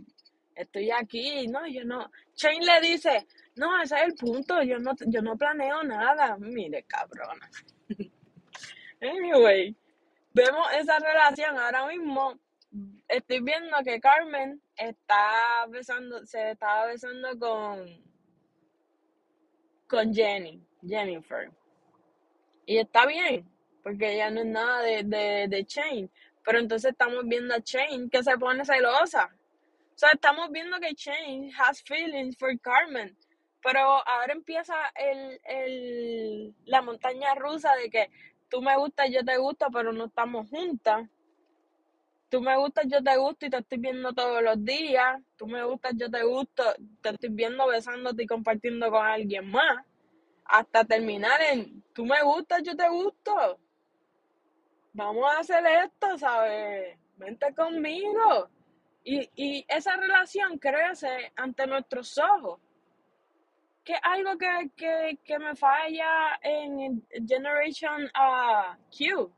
Estoy 0.57 0.91
aquí, 0.91 1.47
no, 1.47 1.67
yo 1.69 1.85
no. 1.85 2.11
Shane 2.35 2.65
le 2.65 2.81
dice, 2.81 3.27
no, 3.55 3.81
ese 3.81 3.97
es 3.97 4.03
el 4.03 4.15
punto, 4.15 4.63
yo 4.63 4.79
no, 4.79 4.93
yo 5.07 5.23
no 5.23 5.37
planeo 5.37 5.85
nada. 5.85 6.37
Mire, 6.39 6.85
cabrona. 6.85 7.49
anyway, 9.01 9.77
vemos 10.33 10.67
esa 10.81 10.99
relación 10.99 11.59
ahora 11.59 11.87
mismo. 11.87 12.39
Estoy 13.15 13.41
viendo 13.43 13.77
que 13.85 14.01
Carmen 14.01 14.61
está 14.77 15.67
besando, 15.69 16.27
se 16.27 16.51
estaba 16.51 16.87
besando 16.87 17.39
con, 17.39 17.87
con 19.87 20.13
Jenny, 20.13 20.61
Jennifer. 20.85 21.49
Y 22.67 22.79
está 22.79 23.07
bien 23.07 23.49
porque 23.85 24.15
ella 24.15 24.31
no 24.31 24.41
es 24.41 24.47
nada 24.47 24.83
de, 24.83 25.05
de, 25.05 25.47
de 25.49 25.65
Chain. 25.65 26.11
Pero 26.45 26.59
entonces 26.59 26.91
estamos 26.91 27.25
viendo 27.27 27.55
a 27.55 27.61
Chain 27.61 28.11
que 28.11 28.25
se 28.25 28.37
pone 28.37 28.65
celosa. 28.65 29.31
O 29.95 29.97
sea, 29.99 30.11
estamos 30.13 30.51
viendo 30.51 30.81
que 30.81 30.97
Chain 30.97 31.53
has 31.57 31.83
feelings 31.85 32.37
for 32.37 32.59
Carmen. 32.59 33.17
Pero 33.63 33.81
ahora 33.81 34.33
empieza 34.33 34.75
el, 34.97 35.41
el, 35.45 36.55
la 36.65 36.83
montaña 36.83 37.33
rusa 37.37 37.77
de 37.77 37.91
que 37.91 38.11
tú 38.49 38.61
me 38.61 38.77
gustas, 38.77 39.09
yo 39.09 39.25
te 39.25 39.37
gusto, 39.37 39.67
pero 39.73 39.93
no 39.93 40.07
estamos 40.07 40.51
juntas. 40.51 41.09
Tú 42.29 42.41
me 42.41 42.57
gustas, 42.57 42.87
yo 42.89 43.03
te 43.03 43.17
gusto 43.17 43.47
y 43.47 43.51
te 43.51 43.59
estoy 43.59 43.79
viendo 43.79 44.13
todos 44.13 44.43
los 44.43 44.65
días. 44.65 45.21
Tú 45.37 45.47
me 45.47 45.63
gustas, 45.65 45.93
yo 45.97 46.11
te 46.11 46.25
gusto, 46.25 46.63
te 47.01 47.11
estoy 47.11 47.31
viendo 47.31 47.67
besándote 47.69 48.25
y 48.25 48.27
compartiendo 48.27 48.91
con 48.91 49.07
alguien 49.07 49.51
más. 49.51 49.85
Hasta 50.45 50.85
terminar 50.85 51.41
en, 51.53 51.83
tú 51.93 52.05
me 52.05 52.23
gustas, 52.23 52.63
yo 52.63 52.77
te 52.77 52.89
gusto 52.89 53.59
vamos 54.95 55.25
a 55.31 55.41
hacer 55.41 55.65
esto, 55.67 56.17
¿sabes? 56.19 56.97
Vente 57.17 57.53
conmigo. 57.55 58.49
Y, 59.05 59.29
y 59.37 59.65
esa 59.69 59.97
relación 59.97 60.59
crece 60.59 61.33
ante 61.37 61.67
nuestros 61.67 62.17
ojos. 62.19 62.61
Que 63.85 63.95
algo 64.01 64.39
que, 64.39 64.71
que, 64.75 65.19
que 65.23 65.39
me 65.39 65.55
falla 65.55 66.39
en 66.41 67.07
Generation 67.29 68.05
uh, 68.05 68.75
Q. 68.91 69.31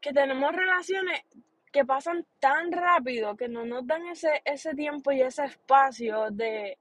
Que 0.00 0.12
tenemos 0.12 0.52
relaciones 0.54 1.22
que 1.72 1.84
pasan 1.84 2.26
tan 2.38 2.72
rápido 2.72 3.36
que 3.36 3.48
no 3.48 3.64
nos 3.64 3.86
dan 3.86 4.06
ese, 4.06 4.42
ese 4.44 4.74
tiempo 4.74 5.12
y 5.12 5.22
ese 5.22 5.44
espacio 5.44 6.30
de, 6.30 6.78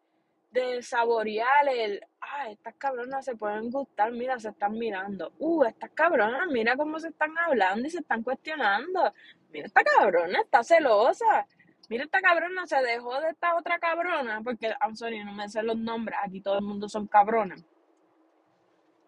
de 0.51 0.81
saborear 0.81 1.67
el, 1.69 2.01
ah, 2.21 2.49
estas 2.49 2.75
cabronas 2.75 3.25
se 3.25 3.35
pueden 3.35 3.69
gustar, 3.69 4.11
mira, 4.11 4.39
se 4.39 4.49
están 4.49 4.73
mirando. 4.73 5.33
Uh, 5.39 5.65
estas 5.65 5.91
cabronas, 5.91 6.47
mira 6.47 6.75
cómo 6.77 6.99
se 6.99 7.09
están 7.09 7.37
hablando 7.37 7.87
y 7.87 7.91
se 7.91 7.99
están 7.99 8.23
cuestionando. 8.23 9.13
Mira, 9.49 9.67
esta 9.67 9.83
cabrona 9.83 10.41
está 10.41 10.63
celosa. 10.63 11.45
Mira, 11.89 12.03
esta 12.03 12.21
cabrona 12.21 12.65
se 12.65 12.81
dejó 12.81 13.19
de 13.21 13.29
esta 13.29 13.55
otra 13.55 13.79
cabrona, 13.79 14.41
porque, 14.43 14.73
I'm 14.81 14.95
sorry, 14.95 15.23
no 15.23 15.33
me 15.33 15.47
sé 15.47 15.63
los 15.63 15.77
nombres, 15.77 16.17
aquí 16.21 16.41
todo 16.41 16.57
el 16.57 16.65
mundo 16.65 16.89
son 16.89 17.07
cabronas. 17.07 17.63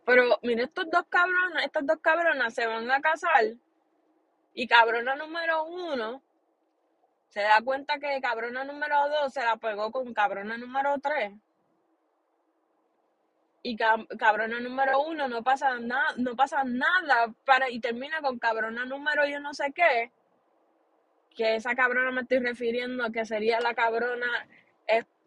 Pero 0.06 0.40
mira, 0.44 0.64
estos 0.64 0.90
dos 0.90 1.04
cabronas, 1.10 1.66
estas 1.66 1.86
dos 1.86 1.98
cabronas 2.02 2.54
se 2.54 2.66
van 2.66 2.90
a 2.90 3.02
casar 3.02 3.44
y 4.54 4.68
cabrona 4.68 5.16
número 5.16 5.64
uno 5.66 6.22
se 7.30 7.42
da 7.42 7.62
cuenta 7.62 8.00
que 8.00 8.20
cabrona 8.22 8.64
número 8.64 9.08
dos 9.10 9.34
se 9.34 9.42
la 9.44 9.58
pegó 9.58 9.92
con 9.92 10.14
cabrona 10.14 10.58
número 10.58 10.98
tres 11.00 11.34
y 13.62 13.76
cab- 13.78 14.08
cabrona 14.18 14.60
número 14.60 15.02
uno 15.02 15.28
no 15.28 15.44
pasa 15.44 15.78
nada, 15.80 16.14
no 16.18 16.36
pasa 16.36 16.64
nada 16.64 17.34
para 17.46 17.70
y 17.70 17.80
termina 17.80 18.22
con 18.22 18.40
cabrona 18.40 18.86
número 18.86 19.28
yo 19.28 19.40
no 19.40 19.54
sé 19.54 19.72
qué, 19.74 20.12
que 21.36 21.56
esa 21.56 21.76
cabrona 21.76 22.12
me 22.12 22.22
estoy 22.22 22.40
refiriendo 22.40 23.04
a 23.04 23.12
que 23.12 23.26
sería 23.26 23.60
la 23.60 23.74
cabrona 23.74 24.48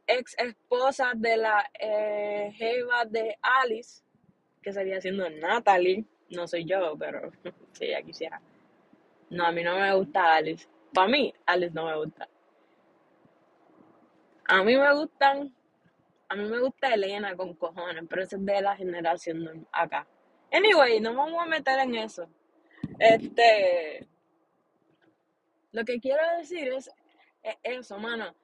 ex 0.07 0.35
esposa 0.39 1.13
de 1.15 1.37
la 1.37 1.71
eh, 1.79 2.53
jeva 2.57 3.05
de 3.05 3.39
Alice, 3.41 4.03
que 4.61 4.73
sería 4.73 5.01
siendo 5.01 5.31
Natalie, 5.31 6.05
no 6.31 6.49
soy 6.49 6.65
yo, 6.65 6.97
pero 6.99 7.31
si 7.73 7.85
ella 7.85 8.03
quisiera. 8.03 8.41
No, 9.33 9.47
a 9.47 9.53
mí 9.53 9.63
no 9.65 9.79
me 9.79 9.95
gusta 9.95 10.35
Alice. 10.35 10.69
Para 10.93 11.09
mí, 11.09 11.33
Alice 11.47 11.73
no 11.73 11.87
me 11.87 11.97
gusta. 11.97 12.29
A 14.47 14.63
mí 14.63 14.77
me 14.77 14.93
gustan, 14.95 15.57
a 16.29 16.37
mí 16.37 16.45
me 16.51 16.61
gusta 16.61 16.93
Elena 16.93 17.35
con 17.35 17.55
cojones, 17.55 18.05
pero 18.11 18.23
esa 18.23 18.37
es 18.37 18.45
de 18.45 18.61
la 18.61 18.77
generación 18.77 19.67
acá. 19.73 20.07
Anyway, 20.53 21.01
no 21.01 21.15
vamos 21.15 21.41
a 21.41 21.47
meter 21.47 21.79
en 21.79 21.95
eso. 21.95 22.29
Este, 22.99 24.07
lo 25.71 25.83
que 25.87 25.99
quiero 25.99 26.21
decir 26.37 26.69
es, 26.69 26.91
es 27.43 27.57
eso, 27.63 27.97
mano. 27.97 28.35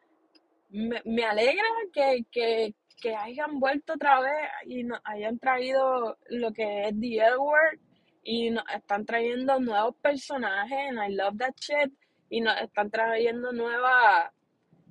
Me, 0.71 1.02
me 1.04 1.25
alegra 1.26 1.68
que, 1.92 2.25
que, 2.33 2.75
que 2.99 3.14
hayan 3.14 3.61
vuelto 3.61 3.92
otra 3.92 4.21
vez 4.21 4.49
y 4.64 4.85
nos 4.85 5.00
hayan 5.04 5.38
traído 5.38 6.16
lo 6.30 6.50
que 6.54 6.85
es 6.85 6.99
The 6.99 7.16
L 7.26 7.37
Word 7.37 7.88
y 8.30 8.50
nos 8.50 8.64
están 8.75 9.06
trayendo 9.06 9.58
nuevos 9.58 9.97
personajes, 10.02 10.78
and 10.90 10.99
I 10.99 11.14
love 11.14 11.38
that 11.38 11.54
shit, 11.58 11.90
y 12.28 12.42
nos 12.42 12.61
están 12.61 12.90
trayendo 12.90 13.52
nuevas 13.52 14.30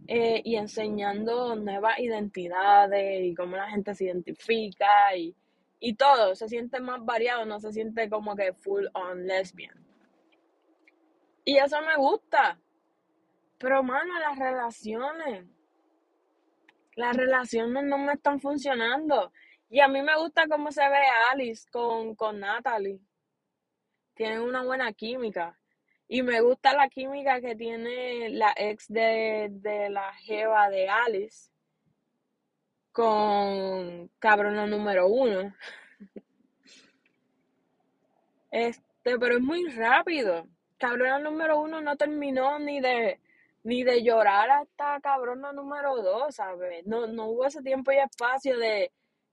eh, 0.08 0.42
y 0.44 0.56
enseñando 0.56 1.56
nuevas 1.56 2.00
identidades 2.00 3.24
y 3.24 3.36
cómo 3.36 3.56
la 3.56 3.70
gente 3.70 3.94
se 3.94 4.06
identifica 4.06 5.16
y, 5.16 5.36
y 5.80 5.94
todo, 5.94 6.34
se 6.34 6.50
siente 6.50 6.80
más 6.80 7.06
variado, 7.06 7.46
no 7.46 7.60
se 7.60 7.72
siente 7.72 8.10
como 8.10 8.36
que 8.36 8.54
full 8.54 8.88
on 8.94 9.28
lesbian. 9.28 9.86
Y 11.46 11.58
eso 11.58 11.80
me 11.84 11.96
gusta, 11.96 12.60
pero 13.60 13.84
mano, 13.84 14.18
las 14.20 14.40
relaciones, 14.40 15.46
las 16.96 17.16
relaciones 17.16 17.84
no 17.84 18.00
me 18.00 18.14
están 18.14 18.40
funcionando. 18.40 19.32
Y 19.70 19.80
a 19.80 19.88
mí 19.88 20.02
me 20.02 20.18
gusta 20.18 20.48
cómo 20.50 20.72
se 20.72 20.82
ve 20.90 21.04
Alice 21.32 21.70
con, 21.70 22.16
con 22.16 22.40
Natalie. 22.40 23.00
Tienen 24.18 24.42
una 24.42 24.64
buena 24.64 24.92
química. 24.94 25.58
Y 26.10 26.24
me 26.24 26.42
gusta 26.42 26.74
la 26.74 26.90
química 26.90 27.40
que 27.40 27.56
tiene 27.56 28.30
la 28.30 28.54
ex 28.58 28.88
de, 28.88 29.48
de 29.52 29.90
la 29.90 30.14
jeva 30.16 30.70
de 30.70 30.90
Alice 30.90 31.52
con 32.92 34.10
cabrona 34.20 34.66
número 34.66 35.08
uno. 35.08 35.54
Este, 38.52 39.20
pero 39.20 39.36
es 39.36 39.42
muy 39.42 39.68
rápido. 39.70 40.48
Cabrona 40.78 41.20
número 41.20 41.60
uno 41.60 41.82
no 41.82 41.96
terminó 41.98 42.60
ni 42.60 42.80
de 42.82 43.20
ni 43.64 43.84
de 43.84 44.02
llorar 44.02 44.50
hasta 44.50 45.00
cabrona 45.02 45.52
número 45.52 45.98
dos, 46.02 46.36
¿sabes? 46.36 46.86
No, 46.88 47.06
no 47.08 47.26
hubo 47.28 47.46
ese 47.46 47.62
tiempo 47.62 47.92
y 47.92 47.98
espacio 47.98 48.58
de 48.58 48.92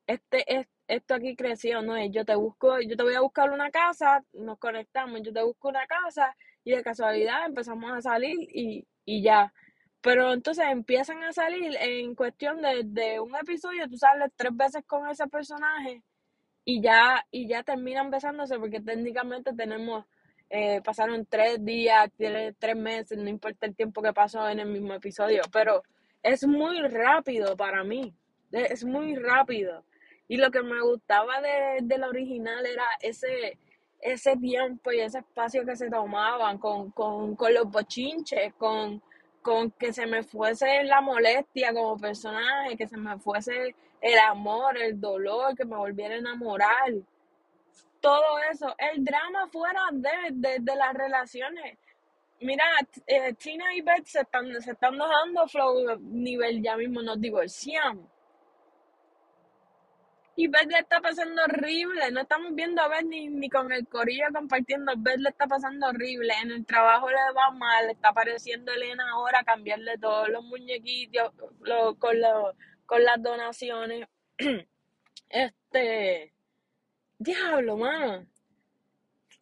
este, 0.08 0.44
es- 0.58 0.66
esto 0.88 1.14
aquí 1.14 1.36
creció, 1.36 1.82
no 1.82 1.96
es 1.96 2.10
yo 2.12 2.24
te 2.24 2.34
busco, 2.34 2.80
yo 2.80 2.96
te 2.96 3.02
voy 3.02 3.14
a 3.14 3.20
buscar 3.20 3.50
una 3.50 3.70
casa, 3.70 4.22
nos 4.32 4.58
conectamos, 4.58 5.22
yo 5.22 5.32
te 5.32 5.42
busco 5.42 5.68
una 5.68 5.86
casa 5.86 6.36
y 6.64 6.72
de 6.72 6.82
casualidad 6.82 7.46
empezamos 7.46 7.92
a 7.92 8.02
salir 8.02 8.36
y, 8.52 8.86
y 9.04 9.22
ya. 9.22 9.52
Pero 10.00 10.32
entonces 10.34 10.66
empiezan 10.70 11.22
a 11.24 11.32
salir 11.32 11.74
en 11.80 12.14
cuestión 12.14 12.60
de, 12.62 12.82
de 12.84 13.20
un 13.20 13.34
episodio, 13.36 13.88
tú 13.88 13.96
sales 13.96 14.30
tres 14.36 14.54
veces 14.56 14.84
con 14.86 15.08
ese 15.08 15.26
personaje 15.28 16.02
y 16.64 16.80
ya, 16.80 17.24
y 17.30 17.46
ya 17.48 17.62
terminan 17.62 18.10
besándose 18.10 18.58
porque 18.58 18.80
técnicamente 18.80 19.52
tenemos, 19.54 20.04
eh, 20.50 20.80
pasaron 20.82 21.26
tres 21.26 21.64
días, 21.64 22.10
tiene 22.16 22.52
tres 22.54 22.76
meses, 22.76 23.18
no 23.18 23.28
importa 23.28 23.66
el 23.66 23.74
tiempo 23.76 24.02
que 24.02 24.12
pasó 24.12 24.48
en 24.48 24.60
el 24.60 24.68
mismo 24.68 24.94
episodio, 24.94 25.42
pero 25.52 25.82
es 26.22 26.46
muy 26.46 26.80
rápido 26.80 27.56
para 27.56 27.84
mí, 27.84 28.14
es 28.52 28.84
muy 28.84 29.16
rápido. 29.16 29.84
Y 30.28 30.36
lo 30.36 30.50
que 30.50 30.62
me 30.62 30.80
gustaba 30.82 31.40
de, 31.40 31.78
de 31.82 31.98
la 31.98 32.08
original 32.08 32.64
era 32.66 32.84
ese, 33.00 33.58
ese 34.00 34.36
tiempo 34.36 34.90
y 34.92 35.00
ese 35.00 35.18
espacio 35.18 35.64
que 35.64 35.76
se 35.76 35.90
tomaban 35.90 36.58
con, 36.58 36.90
con, 36.92 37.36
con 37.36 37.52
los 37.54 37.70
bochinches, 37.70 38.54
con, 38.54 39.02
con 39.42 39.70
que 39.72 39.92
se 39.92 40.06
me 40.06 40.22
fuese 40.22 40.84
la 40.84 41.00
molestia 41.00 41.72
como 41.74 41.98
personaje, 41.98 42.76
que 42.76 42.88
se 42.88 42.96
me 42.96 43.18
fuese 43.18 43.74
el 44.00 44.18
amor, 44.18 44.78
el 44.78 45.00
dolor, 45.00 45.54
que 45.56 45.64
me 45.64 45.76
volviera 45.76 46.14
a 46.14 46.18
enamorar, 46.18 46.92
todo 48.00 48.38
eso, 48.50 48.74
el 48.78 49.02
drama 49.02 49.48
fuera 49.50 49.80
de, 49.92 50.10
de, 50.32 50.58
de 50.60 50.76
las 50.76 50.92
relaciones. 50.92 51.78
Mira, 52.40 52.64
eh, 53.06 53.32
Tina 53.34 53.74
y 53.74 53.80
Beth 53.80 54.04
se 54.04 54.20
están, 54.20 54.60
se 54.60 54.72
están 54.72 54.98
dejando 54.98 55.48
flow 55.48 55.98
nivel, 56.00 56.62
ya 56.62 56.76
mismo 56.76 57.00
nos 57.00 57.18
divorciamos. 57.18 58.04
Y 60.36 60.48
Beth 60.48 60.66
le 60.70 60.78
está 60.78 61.00
pasando 61.00 61.42
horrible, 61.44 62.10
no 62.10 62.22
estamos 62.22 62.54
viendo 62.54 62.82
a 62.82 62.88
Beth 62.88 63.04
ni, 63.06 63.28
ni 63.28 63.48
con 63.48 63.70
el 63.72 63.86
corillo 63.88 64.24
compartiendo, 64.34 64.92
Beth 64.96 65.18
le 65.18 65.28
está 65.30 65.46
pasando 65.46 65.86
horrible, 65.88 66.32
en 66.42 66.50
el 66.50 66.66
trabajo 66.66 67.08
le 67.08 67.16
va 67.36 67.50
mal, 67.52 67.88
está 67.90 68.08
apareciendo 68.08 68.72
Elena 68.72 69.08
ahora, 69.12 69.44
cambiarle 69.44 69.96
todos 69.98 70.28
los 70.30 70.42
muñequitos 70.44 71.32
lo- 71.60 71.96
con, 71.98 72.20
lo- 72.20 72.54
con 72.86 73.04
las 73.04 73.22
donaciones. 73.22 74.08
Este, 75.30 76.32
diablo, 77.18 77.76
mano, 77.76 78.24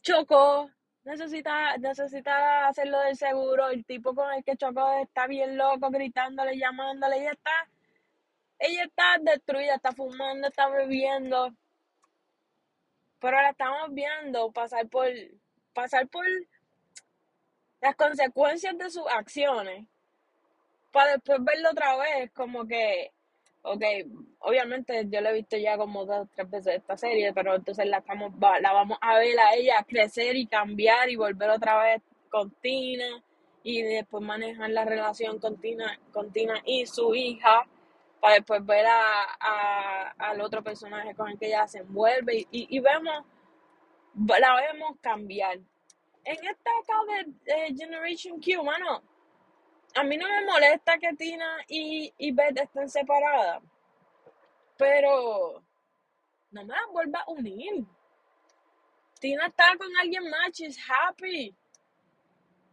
chocó, 0.03 0.71
necesita, 1.05 1.77
necesita 1.79 2.69
hacerlo 2.69 3.01
del 3.01 3.17
seguro, 3.17 3.69
el 3.69 3.85
tipo 3.85 4.15
con 4.15 4.33
el 4.33 4.45
que 4.45 4.57
chocó 4.57 4.93
está 5.03 5.27
bien 5.27 5.57
loco, 5.57 5.91
gritándole, 5.91 6.59
llamándole, 6.59 7.19
ella 7.21 7.33
está, 7.33 7.69
ella 8.63 8.85
está 8.85 9.19
destruida, 9.21 9.75
está 9.75 9.93
fumando, 9.93 10.47
está 10.47 10.69
bebiendo, 10.69 11.53
pero 13.19 13.37
la 13.37 13.51
estamos 13.51 13.93
viendo 13.93 14.53
pasar 14.53 14.89
por, 14.89 15.09
pasar 15.75 16.09
por 16.09 16.25
las 17.81 17.97
consecuencias 17.97 18.79
de 18.79 18.89
sus 18.91 19.05
acciones, 19.09 19.87
para 20.93 21.13
después 21.13 21.39
verlo 21.43 21.71
otra 21.71 21.97
vez, 21.97 22.31
como 22.33 22.65
que, 22.67 23.11
ok, 23.63 23.83
obviamente 24.39 25.07
yo 25.09 25.21
la 25.21 25.31
he 25.31 25.35
visto 25.35 25.57
ya 25.57 25.77
como 25.77 26.05
dos 26.05 26.27
o 26.27 26.29
tres 26.33 26.49
veces 26.49 26.77
esta 26.77 26.97
serie, 26.97 27.33
pero 27.33 27.57
entonces 27.57 27.87
la 27.87 27.99
estamos, 27.99 28.33
la 28.39 28.73
vamos 28.73 28.99
a 29.01 29.19
ver 29.19 29.41
a 29.41 29.55
ella 29.55 29.85
crecer 29.89 30.37
y 30.37 30.47
cambiar 30.47 31.11
y 31.11 31.17
volver 31.17 31.51
otra 31.51 31.83
vez 31.83 32.03
con 32.31 32.51
Tina 32.61 33.25
y 33.65 33.83
después 33.83 34.23
manejar 34.23 34.71
la 34.71 34.85
relación 34.85 35.41
con 35.41 35.61
Tina, 35.61 35.99
con 36.13 36.31
Tina 36.33 36.63
y 36.65 36.87
su 36.87 37.15
hija 37.15 37.67
para 38.23 38.37
después 38.37 38.67
ver 38.67 38.87
a, 38.87 39.25
a- 39.41 40.15
al 40.19 40.43
otro 40.43 40.65
personaje 40.65 41.17
con 41.17 41.31
el 41.31 41.39
que 41.41 41.49
ella 41.49 41.69
se 41.69 41.81
envuelve 41.81 42.39
y, 42.39 42.49
y, 42.53 42.81
vemos, 42.81 43.27
la 44.39 44.57
vemos 44.57 44.99
cambiar. 45.03 45.59
En 46.25 46.37
esta 46.47 46.71
acá 46.83 46.95
de 47.45 47.75
Generation 47.77 48.41
Q, 48.41 48.65
mano, 48.65 49.03
a 49.97 50.05
mí 50.05 50.17
no 50.19 50.29
me 50.29 50.45
molesta 50.47 50.99
que 50.99 51.15
Tina 51.17 51.59
y, 51.69 52.15
y 52.19 52.33
Beth 52.33 52.59
estén 52.61 52.89
separadas, 52.91 53.63
pero 54.79 55.63
no 56.53 56.63
me 56.65 56.75
las 56.75 56.89
vuelva 56.93 57.21
a 57.21 57.31
unir. 57.33 57.85
Tina 59.21 59.47
está 59.49 59.77
con 59.79 59.89
alguien 60.01 60.31
más, 60.31 60.53
she's 60.53 60.79
happy, 60.89 61.57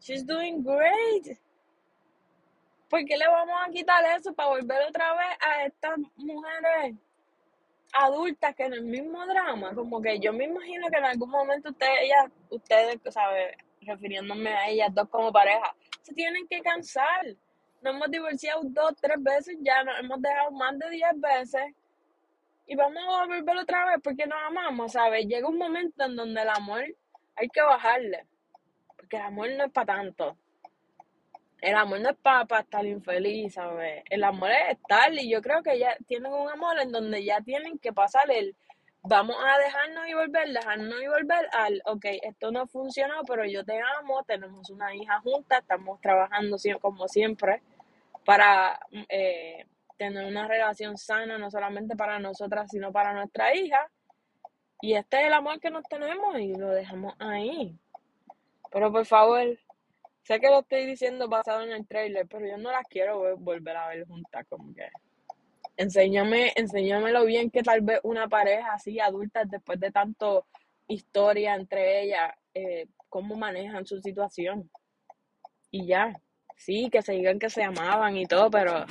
she's 0.01 0.25
doing 0.25 0.63
great. 0.63 1.39
¿Por 2.89 3.05
qué 3.05 3.17
le 3.17 3.27
vamos 3.27 3.55
a 3.65 3.69
quitar 3.71 4.03
eso 4.17 4.33
para 4.33 4.49
volver 4.49 4.81
otra 4.87 5.13
vez 5.13 5.37
a 5.39 5.63
estas 5.65 5.99
mujeres 6.15 6.95
adultas 7.93 8.55
que 8.55 8.63
en 8.63 8.73
el 8.73 8.83
mismo 8.83 9.25
drama? 9.27 9.75
Como 9.75 10.01
que 10.01 10.19
yo 10.19 10.33
me 10.33 10.45
imagino 10.45 10.87
que 10.89 10.97
en 10.97 11.05
algún 11.05 11.29
momento 11.29 11.69
ustedes, 11.69 11.99
ellas, 12.01 12.31
ustedes, 12.49 12.99
¿sabes? 13.13 13.55
Refiriéndome 13.81 14.49
a 14.49 14.69
ellas 14.69 14.89
dos 14.93 15.07
como 15.09 15.31
pareja, 15.31 15.75
se 16.01 16.13
tienen 16.13 16.47
que 16.47 16.61
cansar. 16.61 17.25
Nos 17.81 17.95
hemos 17.95 18.09
divorciado 18.09 18.61
dos, 18.63 18.93
tres 18.99 19.21
veces 19.21 19.55
ya, 19.61 19.83
nos 19.83 19.99
hemos 19.99 20.21
dejado 20.21 20.51
más 20.51 20.77
de 20.77 20.89
diez 20.89 21.11
veces 21.15 21.73
y 22.65 22.75
vamos 22.75 23.01
a 23.07 23.25
volver 23.25 23.57
otra 23.57 23.85
vez 23.85 23.97
porque 24.03 24.25
nos 24.25 24.37
amamos, 24.45 24.91
¿sabes? 24.91 25.25
Llega 25.25 25.47
un 25.47 25.57
momento 25.57 26.05
en 26.05 26.15
donde 26.15 26.41
el 26.41 26.49
amor 26.49 26.83
hay 27.35 27.47
que 27.49 27.61
bajarle, 27.61 28.25
porque 28.95 29.17
el 29.17 29.23
amor 29.23 29.49
no 29.57 29.65
es 29.65 29.71
para 29.71 29.95
tanto. 29.95 30.37
El 31.61 31.75
amor 31.75 31.99
no 31.99 32.09
es 32.09 32.17
para 32.17 32.61
estar 32.61 32.85
infeliz, 32.85 33.55
¿sabes? 33.55 34.03
El 34.09 34.23
amor 34.23 34.51
es 34.51 34.77
estar 34.77 35.13
y 35.13 35.29
yo 35.29 35.41
creo 35.41 35.61
que 35.61 35.77
ya 35.77 35.95
tienen 36.07 36.31
un 36.31 36.49
amor 36.49 36.79
en 36.79 36.91
donde 36.91 37.23
ya 37.23 37.41
tienen 37.41 37.77
que 37.79 37.91
pasar 37.91 38.31
el 38.31 38.55
vamos 39.01 39.35
a 39.43 39.57
dejarnos 39.57 40.07
y 40.07 40.13
volver, 40.13 40.49
dejarnos 40.49 41.01
y 41.01 41.07
volver 41.07 41.49
al, 41.53 41.81
ok, 41.85 42.05
esto 42.23 42.51
no 42.51 42.67
funcionó, 42.67 43.23
pero 43.25 43.45
yo 43.45 43.63
te 43.63 43.79
amo, 43.99 44.23
tenemos 44.23 44.69
una 44.69 44.93
hija 44.93 45.19
junta, 45.21 45.59
estamos 45.59 45.99
trabajando 46.01 46.57
como 46.81 47.07
siempre 47.07 47.61
para 48.25 48.79
eh, 49.09 49.65
tener 49.97 50.25
una 50.25 50.47
relación 50.47 50.97
sana, 50.97 51.37
no 51.37 51.49
solamente 51.49 51.95
para 51.95 52.19
nosotras, 52.19 52.69
sino 52.69 52.91
para 52.91 53.13
nuestra 53.13 53.55
hija. 53.55 53.89
Y 54.81 54.93
este 54.93 55.21
es 55.21 55.27
el 55.27 55.33
amor 55.33 55.59
que 55.59 55.71
nos 55.71 55.83
tenemos 55.83 56.39
y 56.39 56.53
lo 56.53 56.69
dejamos 56.69 57.13
ahí. 57.19 57.75
Pero 58.71 58.91
por 58.91 59.05
favor, 59.05 59.57
sé 60.29 60.39
que 60.39 60.47
lo 60.47 60.59
estoy 60.59 60.85
diciendo 60.85 61.27
basado 61.27 61.63
en 61.63 61.71
el 61.71 61.87
trailer, 61.87 62.27
pero 62.27 62.45
yo 62.45 62.55
no 62.57 62.71
las 62.71 62.87
quiero 62.87 63.35
volver 63.37 63.75
a 63.75 63.87
ver 63.87 64.05
juntas, 64.05 64.45
como 64.47 64.75
que 64.75 64.87
enséñame, 65.75 66.53
enséñame 66.55 67.11
lo 67.11 67.25
bien 67.25 67.49
que 67.49 67.63
tal 67.63 67.81
vez 67.81 67.99
una 68.03 68.27
pareja 68.27 68.73
así 68.73 68.99
adulta, 68.99 69.43
después 69.45 69.79
de 69.79 69.91
tanto 69.91 70.45
historia 70.87 71.55
entre 71.55 72.03
ellas, 72.03 72.31
eh, 72.53 72.85
cómo 73.09 73.35
manejan 73.37 73.87
su 73.87 73.99
situación. 74.01 74.69
Y 75.71 75.87
ya, 75.87 76.13
sí, 76.55 76.91
que 76.91 77.01
se 77.01 77.13
digan 77.13 77.39
que 77.39 77.49
se 77.49 77.63
amaban 77.63 78.15
y 78.15 78.27
todo, 78.27 78.51
pero 78.51 78.85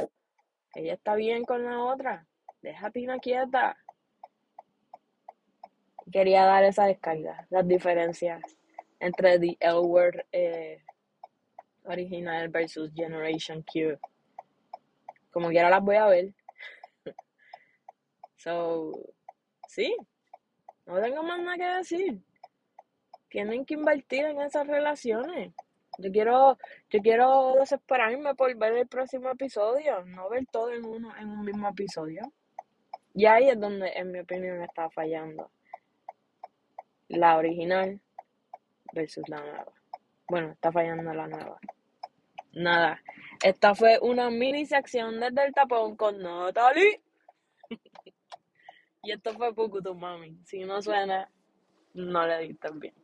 ella 0.75 0.95
está 0.95 1.15
bien 1.15 1.45
con 1.45 1.65
la 1.65 1.85
otra. 1.85 2.27
Deja 2.63 2.89
a 2.89 2.91
Tina 2.91 3.21
quieta. 3.21 3.77
Quería 6.11 6.45
dar 6.47 6.65
esa 6.65 6.87
descarga, 6.87 7.47
las 7.49 7.69
diferencias 7.69 8.43
entre 8.99 9.39
The 9.39 9.57
L 9.61 9.79
Word 9.79 10.25
eh, 10.33 10.83
original 11.89 12.49
versus 12.49 12.93
Generation 12.95 13.63
Q. 13.63 13.99
Como 15.31 15.49
quiera 15.49 15.71
las 15.71 15.83
voy 15.83 15.97
a 15.97 16.07
ver. 16.07 16.35
So, 18.37 18.93
sí, 19.67 19.97
no 20.87 21.01
tengo 21.01 21.25
más 21.25 21.41
nada 21.41 21.57
que 21.57 21.67
decir. 21.79 22.23
Tienen 23.29 23.67
que 23.67 23.75
invertir 23.75 24.25
en 24.25 24.41
esas 24.41 24.65
relaciones. 24.67 25.53
Yo 25.99 26.13
quiero, 26.13 26.57
yo 26.89 27.01
quiero 27.01 27.55
desesperarme 27.59 28.37
por 28.37 28.57
ver 28.57 28.75
el 28.75 28.87
próximo 28.87 29.29
episodio, 29.31 30.05
no 30.05 30.31
ver 30.31 30.47
todo 30.53 30.73
en 30.73 30.85
uno, 30.85 31.15
en 31.17 31.29
un 31.29 31.45
mismo 31.45 31.69
episodio. 31.69 32.23
Y 33.13 33.27
ahí 33.27 33.49
es 33.49 33.59
donde, 33.59 33.91
en 33.97 34.13
mi 34.13 34.21
opinión, 34.21 34.63
está 34.63 34.89
fallando. 34.91 35.51
La 37.09 37.37
original 37.37 38.01
versus 38.93 39.29
la 39.29 39.41
nueva. 39.41 39.73
Bueno, 40.29 40.53
está 40.53 40.71
fallando 40.71 41.13
la 41.13 41.27
nueva. 41.27 41.59
Nada. 42.53 43.01
Esta 43.43 43.75
fue 43.75 43.99
una 44.01 44.31
mini 44.31 44.67
sección 44.67 45.21
desde 45.21 45.47
el 45.47 45.55
tapón 45.55 45.97
con 45.97 46.21
Natalie. 46.21 47.01
Y 49.01 49.13
esto 49.13 49.33
fue 49.35 49.55
tu 49.55 49.95
Mami. 49.95 50.37
Si 50.45 50.65
no 50.65 50.83
suena, 50.83 51.31
no 51.95 52.27
le 52.27 52.49
diste 52.49 52.69
bien. 52.75 52.95